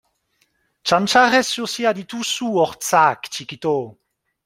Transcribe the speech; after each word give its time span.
Txantxarrez 0.87 1.43
josia 1.59 1.93
dituzu 2.01 2.51
hortzak 2.65 3.33
txikito! 3.33 3.79